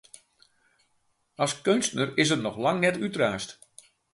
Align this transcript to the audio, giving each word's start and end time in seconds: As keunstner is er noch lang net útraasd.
As 1.45 1.53
keunstner 1.67 2.09
is 2.25 2.31
er 2.37 2.41
noch 2.45 2.59
lang 2.65 2.77
net 2.87 2.95
útraasd. 3.09 3.49